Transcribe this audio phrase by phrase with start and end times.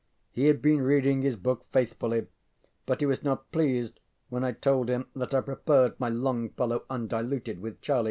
[0.31, 2.25] He had been reading his book faithfully,
[2.87, 7.59] but he was not pleased when I told him that I preferred my Longfellow undiluted
[7.61, 7.99] with Charlie.